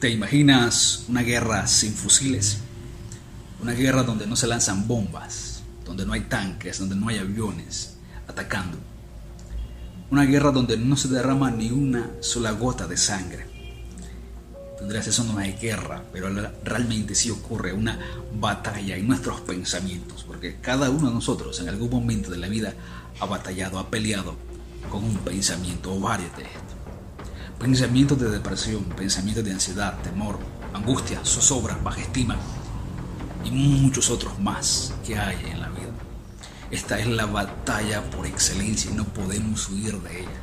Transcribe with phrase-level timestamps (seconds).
[0.00, 2.58] ¿Te imaginas una guerra sin fusiles?
[3.60, 7.96] Una guerra donde no se lanzan bombas, donde no hay tanques, donde no hay aviones
[8.28, 8.78] atacando.
[10.12, 13.46] Una guerra donde no se derrama ni una sola gota de sangre.
[14.78, 16.28] Tendrías eso no hay guerra, pero
[16.62, 17.98] realmente sí ocurre una
[18.38, 22.72] batalla en nuestros pensamientos, porque cada uno de nosotros en algún momento de la vida
[23.18, 24.36] ha batallado, ha peleado
[24.92, 26.77] con un pensamiento o varios de estos.
[27.58, 30.38] Pensamientos de depresión, pensamientos de ansiedad, temor,
[30.72, 32.36] angustia, zozobra, baja estima
[33.44, 35.90] y muchos otros más que hay en la vida.
[36.70, 40.40] Esta es la batalla por excelencia y no podemos huir de ella.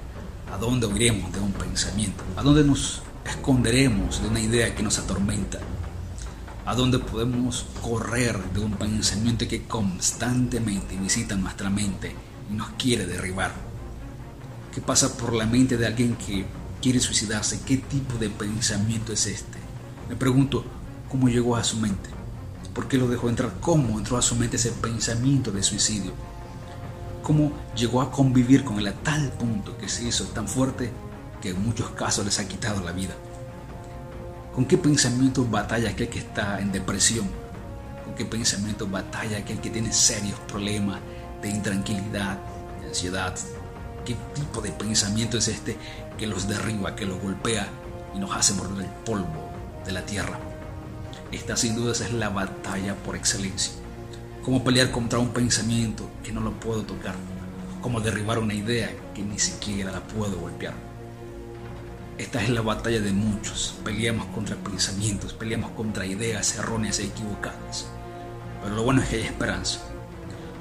[0.53, 2.21] ¿A dónde huiremos de un pensamiento?
[2.35, 5.59] ¿A dónde nos esconderemos de una idea que nos atormenta?
[6.65, 12.13] ¿A dónde podemos correr de un pensamiento que constantemente visita nuestra mente
[12.51, 13.53] y nos quiere derribar?
[14.73, 16.45] ¿Qué pasa por la mente de alguien que
[16.85, 19.57] quiere suicidarse, ¿qué tipo de pensamiento es este?
[20.07, 20.63] Me pregunto,
[21.09, 22.11] ¿cómo llegó a su mente?
[22.75, 23.53] ¿Por qué lo dejó entrar?
[23.59, 26.11] ¿Cómo entró a su mente ese pensamiento de suicidio?
[27.23, 30.91] ¿Cómo llegó a convivir con él a tal punto que se hizo tan fuerte
[31.41, 33.15] que en muchos casos les ha quitado la vida?
[34.53, 37.27] ¿Con qué pensamiento batalla aquel que está en depresión?
[38.03, 40.99] ¿Con qué pensamiento batalla aquel que tiene serios problemas
[41.41, 42.37] de intranquilidad,
[42.79, 43.33] de ansiedad,
[44.05, 45.77] ¿Qué tipo de pensamiento es este
[46.17, 47.67] que los derriba, que los golpea
[48.13, 49.49] y nos hace morder el polvo
[49.83, 50.39] de la tierra?
[51.31, 53.73] Esta sin duda es la batalla por excelencia.
[54.43, 57.15] Cómo pelear contra un pensamiento que no lo puedo tocar.
[57.81, 60.75] Cómo derribar una idea que ni siquiera la puedo golpear.
[62.19, 63.75] Esta es la batalla de muchos.
[63.83, 67.87] Peleamos contra pensamientos, peleamos contra ideas erróneas e equivocadas.
[68.61, 69.79] Pero lo bueno es que hay esperanza.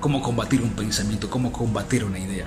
[0.00, 2.47] Cómo combatir un pensamiento, cómo combatir una idea.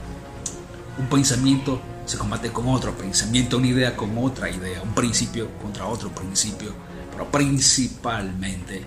[0.97, 5.85] Un pensamiento se combate con otro pensamiento, una idea con otra idea, un principio contra
[5.85, 6.73] otro principio,
[7.11, 8.83] pero principalmente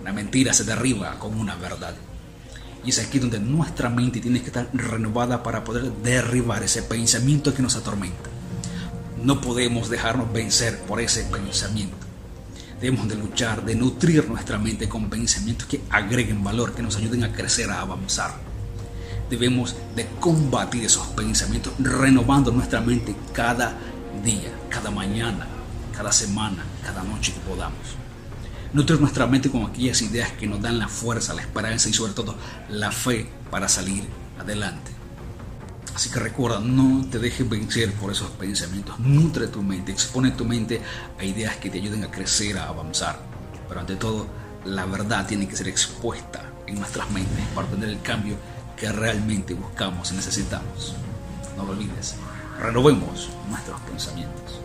[0.00, 1.94] una mentira se derriba con una verdad.
[2.84, 7.54] Y es aquí donde nuestra mente tiene que estar renovada para poder derribar ese pensamiento
[7.54, 8.30] que nos atormenta.
[9.22, 11.96] No podemos dejarnos vencer por ese pensamiento.
[12.80, 17.22] Debemos de luchar, de nutrir nuestra mente con pensamientos que agreguen valor, que nos ayuden
[17.22, 18.43] a crecer, a avanzar
[19.36, 23.74] debemos de combatir esos pensamientos renovando nuestra mente cada
[24.24, 25.46] día, cada mañana,
[25.96, 27.96] cada semana, cada noche que podamos.
[28.72, 32.12] Nutrir nuestra mente con aquellas ideas que nos dan la fuerza, la esperanza y sobre
[32.12, 32.36] todo
[32.68, 34.04] la fe para salir
[34.38, 34.92] adelante.
[35.94, 38.98] Así que recuerda, no te dejes vencer por esos pensamientos.
[38.98, 40.80] Nutre tu mente, expone tu mente
[41.18, 43.18] a ideas que te ayuden a crecer, a avanzar.
[43.68, 44.26] Pero ante todo,
[44.64, 48.36] la verdad tiene que ser expuesta en nuestras mentes para tener el cambio
[48.92, 50.94] realmente buscamos y necesitamos.
[51.56, 52.16] No lo olvides,
[52.60, 54.60] renovemos nuestros pensamientos.